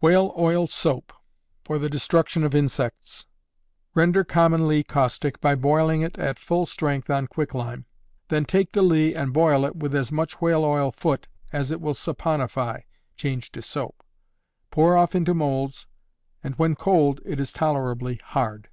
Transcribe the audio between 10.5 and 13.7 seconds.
oil foot as it will saponify (change to